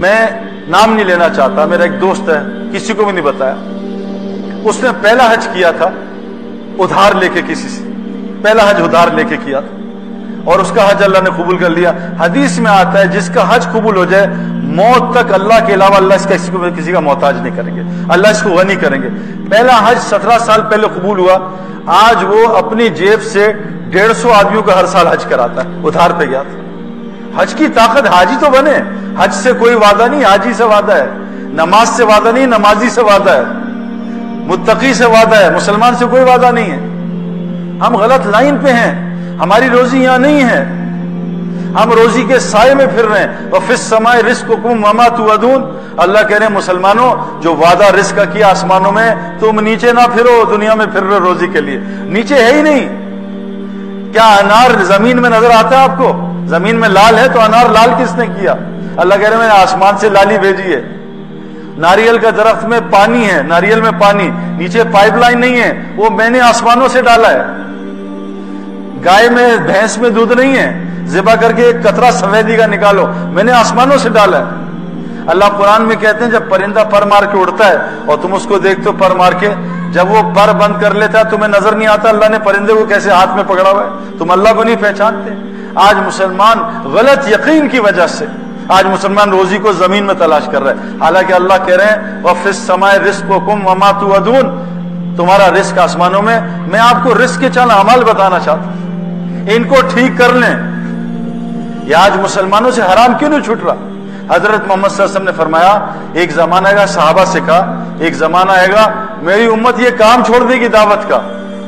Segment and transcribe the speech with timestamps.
[0.00, 0.26] میں
[0.68, 3.54] نام نہیں لینا چاہتا، میرا ایک دوست ہے، کسی کو بھی نہیں بتایا۔
[4.64, 5.90] اس نے پہلا حج کیا تھا،
[6.78, 7.82] ادھار لے کے کسی سے۔
[8.42, 9.76] پہلا حج ادھار لے کے کیا تھا۔
[10.44, 13.54] اور اس کا حج اللہ نے قبول کر لیا۔ حدیث میں آتا ہے، جس کا
[13.54, 14.26] حج قبول ہو جائے،
[14.62, 17.76] موت تک اللہ کے علاوہ اللہ اس کا کسی کو کسی کا محتاج نہیں کریں
[17.76, 19.08] گے۔ اللہ اس کو غنی کریں گے۔
[19.50, 21.50] پہلا حج سترہ سال پہلے قبول ہوا۔
[21.86, 23.52] آج وہ اپنی جیب سے
[23.90, 27.68] ڈیڑھ سو آدمیوں کا ہر سال حج کراتا ہے۔ ادھار پہ گیا تھا۔ حج کی
[27.68, 32.04] طاقت حاجی تو بنے۔ حج سے کوئی وعدہ نہیں، حاجی سے وعدہ ہے، نماز سے
[32.04, 33.42] وعدہ نہیں، نمازی سے وعدہ ہے،
[34.46, 36.76] متقی سے وعدہ ہے، مسلمان سے کوئی وعدہ نہیں ہے۔
[37.86, 40.64] ہم غلط لائن پہ ہیں، ہماری روزی یہاں نہیں ہے۔
[41.82, 45.32] ہم روزی کے سائے میں پھر رہے ہیں۔ وہ فس سمائے رسک کم مما تو
[45.96, 50.00] اللہ کہہ رہے ہیں، مسلمانوں، جو وعدہ رزق کا کیا آسمانوں میں، تم نیچے نہ
[50.14, 53.04] پھرو، دنیا میں پھر رہے روزی کے لیے۔ نیچے ہے ہی نہیں۔
[54.12, 57.68] کیا انار زمین میں نظر آتا ہے آپ کو؟ زمین میں لال ہے تو انار
[57.70, 58.54] لال کس نے کیا؟
[58.96, 60.82] اللہ کہہ رہے میں نے آسمان سے لالی بھیجی ہے۔
[61.76, 66.10] ناریل کا درخت میں پانی ہے، ناریل میں پانی۔ نیچے پائپ لائن نہیں ہے، وہ
[66.10, 67.42] میں نے آسمانوں سے ڈالا ہے۔
[69.04, 73.06] گائے میں بھینس میں دودھ نہیں ہے، ذبح کر کے ایک قطرہ سفیدی کا نکالو۔
[73.24, 74.44] میں نے آسمانوں سے ڈالا ہے۔
[75.26, 78.44] اللہ قرآن میں کہتے ہیں، جب پرندہ پر مار کے اڑتا ہے اور تم اس
[78.44, 79.48] کو دیکھتے ہو پر مار کے،
[79.90, 82.84] جب وہ پر بند کر لیتا ہے، تمہیں نظر نہیں آتا اللہ نے پرندے کو
[82.84, 85.30] کیسے ہاتھ میں پکڑا ہوا ہے۔ تم اللہ کو نہیں پہچانتے۔
[85.74, 88.26] آج مسلمان غلط یقین کی وجہ سے
[88.68, 92.22] آج مسلمان روزی کو زمین میں تلاش کر رہے ہیں۔ حالانکہ اللہ کہہ رہے ہیں
[92.24, 94.64] وفس سمائے رزق و کم وما تو ادون
[95.16, 98.72] تمہارا رزق آسمانوں میں میں آپ کو رزق کے چند عمل بتانا چاہتا ہوں۔
[99.50, 100.54] ان کو ٹھیک کر لیں۔
[101.84, 103.74] یہ آج مسلمانوں سے حرام کیوں نہیں چھوٹ رہا؟
[104.30, 107.84] حضرت محمد صلی اللہ علیہ وسلم نے فرمایا، ایک زمانہ آئے گا صحابہ سے کہا،
[107.98, 111.20] ایک زمانہ آئے گا، میری امت یہ کام چھوڑ دے گی دعوت کا۔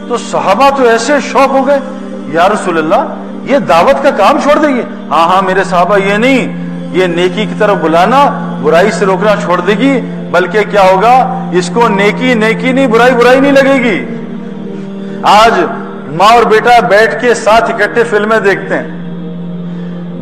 [0.08, 1.78] تو صحابہ تو ایسے شوق ہو گئے،
[2.26, 6.14] یا رسول اللہ، یہ دعوت کا کام چھوڑ دے گی ہاں ہاں میرے صحابہ، یہ
[6.14, 6.65] نہیں۔
[6.96, 11.70] یہ نیکی کی طرف بلانا برائی سے روکنا چھوڑ دے گی، بلکہ کیا ہوگا؟ اس
[11.74, 14.06] کو نیکی نیکی نہیں، برائی برائی نہیں لگے گی۔
[15.22, 15.52] آج
[16.06, 18.86] ماں اور بیٹا بیٹھ کے ساتھ اکٹھے فلمیں دیکھتے ہیں۔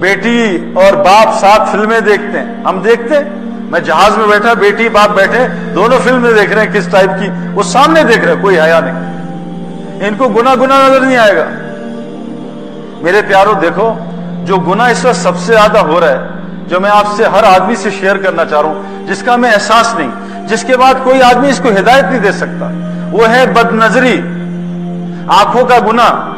[0.01, 3.25] بیٹی اور باپ ساتھ فلمیں دیکھتے ہیں۔ ہم دیکھتے ہیں؟
[3.71, 7.29] میں جہاز میں بیٹھا، بیٹی، باپ بیٹھے، دونوں فلمیں دیکھ رہے ہیں کس ٹائپ کی؟
[7.55, 9.15] وہ سامنے دیکھ رہے ہیں، کوئی حیا نہیں۔
[10.09, 11.45] ان کو گنا گنا نظر نہیں آئے گا۔
[13.03, 13.95] میرے پیاروں، دیکھو،
[14.45, 16.34] جو گنا اس وقت سب سے زیادہ ہو رہا ہے
[16.69, 19.53] جو میں آپ سے ہر آدمی سے شیئر کرنا چاہ رہا ہوں، جس کا میں
[19.53, 20.11] احساس نہیں،
[20.47, 22.71] جس کے بعد کوئی آدمی اس کو ہدایت نہیں دے سکتا۔
[23.13, 24.21] وہ ہے بد نظری
[25.29, 26.35] آنکھوں کا گنا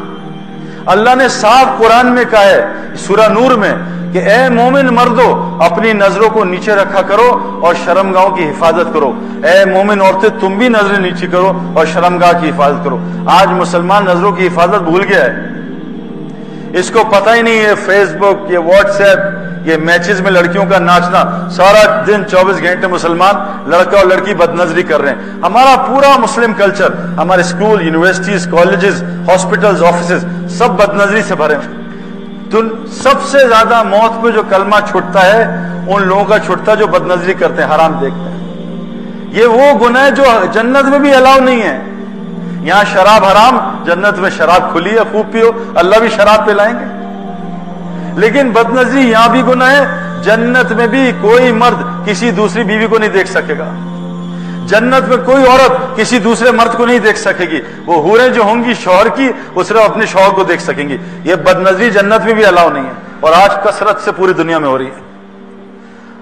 [0.87, 2.67] اللہ نے صاف قرآن میں کہا ہے،
[2.97, 3.75] سورہ نور میں،
[4.13, 8.95] کہ اے مومن مردو، اپنی نظروں کو نیچے رکھا کرو اور شرم گاہوں کی حفاظت
[8.95, 9.13] کرو۔
[9.45, 13.49] اے مومن عورتیں، تم بھی نظریں نیچے کرو اور شرم گاہ کی حفاظت کرو۔ آج
[13.51, 15.56] مسلمان نظروں کی حفاظت بھول گیا ہے۔
[16.79, 20.65] اس کو پتہ ہی نہیں ہے فیس بک یہ واٹس ایپ یہ میچز میں لڑکیوں
[20.71, 23.35] کا ناچنا، سارا دن چوبیس گھنٹے مسلمان
[23.71, 28.47] لڑکا اور لڑکی بد نظری کر رہے ہیں۔ ہمارا پورا مسلم کلچر ہمارے school universities
[28.51, 30.27] colleges hospitals offices
[30.59, 31.85] سب بد نظری سے بھرے ہیں۔
[33.03, 35.43] سب سے زیادہ موت پہ جو کلمہ چھٹتا ہے،
[35.87, 38.37] ان لوگوں کا چھٹتا جو بد نظری کرتے ہیں، حرام دیکھتے ہیں۔
[39.33, 41.79] یہ وہ گناہ جو جنت میں بھی الاؤ نہیں ہے
[42.67, 47.07] یہاں شراب حرام، جنت میں شراب کھلی ہے، خوب پیو، اللہ بھی شراب پلائیں گے۔
[48.21, 49.85] لیکن بد نظری یہاں بھی گناہ ہے،
[50.23, 53.65] جنت میں بھی کوئی مرد کسی دوسری بیوی کو نہیں دیکھ سکے گا۔
[54.67, 58.43] جنت میں کوئی عورت کسی دوسرے مرد کو نہیں دیکھ سکے گی۔ وہ ہوریں جو
[58.43, 61.91] ہوں گی شوہر کی وہ صرف اپنے شوہر کو دیکھ سکیں گی۔ یہ بد نظری
[61.91, 64.87] جنت میں بھی الاؤ نہیں ہے۔ اور آج کثرت سے پوری دنیا میں ہو رہی
[64.87, 65.01] ہے۔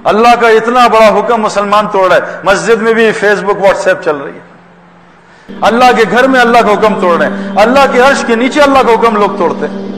[0.05, 3.87] اللہ کا اتنا بڑا حکم مسلمان توڑ رہا ہے۔ مسجد میں بھی فیس بک واٹس
[3.87, 4.54] ایپ چل رہی ہے۔
[5.61, 8.61] اللہ کے گھر میں اللہ کا حکم توڑ رہے ہیں اللہ کے عرش کے نیچے
[8.61, 9.95] اللہ کا حکم لوگ توڑتے۔ ہیں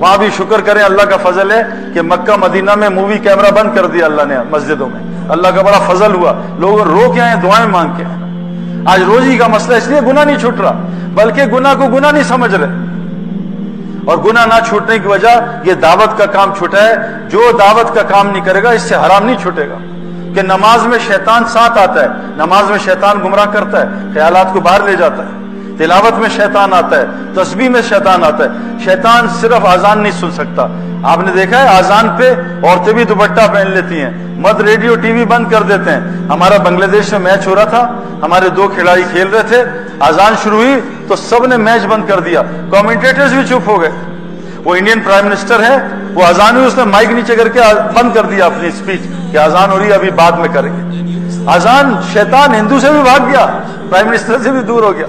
[0.00, 1.62] وہاں بھی شکر کریں، اللہ کا فضل ہے
[1.94, 5.62] کہ مکہ، مدینہ میں مووی کیمرہ بند کر دیا اللہ نے مسجدوں میں۔ اللہ کا
[5.62, 8.04] بڑا فضل ہوا۔ لوگ رو کے آئے، دعائیں مانگ کے۔
[8.86, 10.80] آج روزی کا مسئلہ اس لیے گناہ نہیں چھوٹ رہا،
[11.14, 12.68] بلکہ گناہ کو گناہ نہیں سمجھ رہے۔
[14.04, 16.94] اور گناہ نہ چھوٹنے کی وجہ یہ دعوت کا کام چھوٹا ہے۔
[17.28, 19.93] جو دعوت کا کام نہیں کرے گا، اس سے حرام نہیں چھوٹے گا۔
[20.34, 24.60] کہ نماز میں شیطان ساتھ آتا ہے، نماز میں شیطان گمراہ کرتا ہے، خیالات کو
[24.60, 25.30] باہر لے جاتا ہے۔
[25.78, 27.04] تلاوت میں شیطان آتا ہے،
[27.34, 28.48] تسبیح میں شیطان آتا ہے۔
[28.84, 30.66] شیطان صرف آزان نہیں سن سکتا۔
[31.02, 32.34] آپ نے دیکھا ہے آزان پہ
[32.66, 36.56] عورتیں بھی دوپٹہ پہن لیتی ہیں۔ مد ریڈیو، ٹی وی بند کر دیتے ہیں۔ ہمارا
[36.56, 37.92] بنگلہ دیش میں میچ ہو رہا تھا،
[38.22, 39.64] ہمارے دو کھلاڑی کھیل رہے تھے۔
[40.00, 43.90] آزان شروع ہوئی تو سب نے میچ بند کر دیا۔ کومنٹیٹرز بھی چپ ہو گئے۔
[44.64, 45.76] وہ انڈین پرائم منسٹر ہے،
[46.14, 47.60] وہ آزان ہوئی، اس نے مائک نیچے کر کے
[47.94, 49.00] بند کر دیا اپنی اسپیچ
[49.32, 51.04] کہ آزان ہو رہی ہے، ابھی بعد میں کریں گے۔
[51.46, 53.58] آزان شیطان ہندو سے بھی بھاگ گیا
[53.90, 55.06] پرائم منسٹر سے بھی دور ہو گیا۔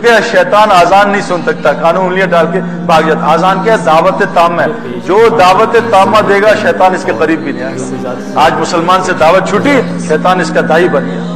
[0.00, 3.76] کیا ہے شیطان آزان نہیں سن سکتا کانوں انگلیاں ڈال کے بھاگ جاتا آزان کیا
[3.86, 4.66] دعوت تام ہے۔
[5.06, 9.02] جو دعوت تامہ دے گا، شیطان اس کے قریب بھی نہیں آئے گا۔ آج مسلمان
[9.02, 11.33] سے دعوت چھوٹی، شیطان اس کا دائی بن گیا۔